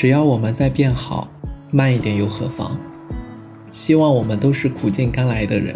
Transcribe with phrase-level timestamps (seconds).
[0.00, 1.26] 只要我们在变好
[1.72, 2.78] 慢一点又何妨。
[3.72, 5.74] 希望我们都是苦尽甘来的人。